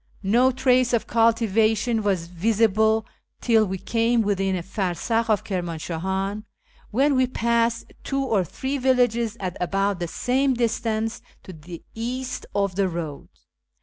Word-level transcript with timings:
No 0.23 0.49
trace 0.51 0.93
of 0.93 1.05
cultivation 1.05 2.01
was 2.01 2.25
visible 2.25 3.05
till 3.39 3.67
we 3.67 3.77
came 3.77 4.23
within 4.23 4.55
o^farsakh 4.55 5.29
of 5.29 5.43
Kirmanshahan, 5.43 6.43
when 6.89 7.15
we 7.15 7.27
passed 7.27 7.93
two 8.03 8.23
or 8.23 8.43
three 8.43 8.79
villages 8.79 9.37
at 9.39 9.55
about 9.61 9.99
the 9.99 10.07
same 10.07 10.55
distance 10.55 11.21
to 11.43 11.53
the 11.53 11.83
east 11.93 12.47
of 12.55 12.73
the 12.73 12.89
road. 12.89 13.29